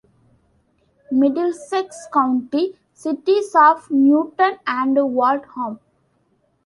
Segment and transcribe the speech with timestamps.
[1.11, 5.79] Middlesex County: Cities of Newton and Waltham.